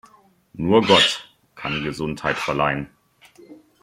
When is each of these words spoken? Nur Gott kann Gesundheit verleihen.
Nur 0.53 0.81
Gott 0.81 1.29
kann 1.53 1.83
Gesundheit 1.83 2.35
verleihen. 2.35 2.89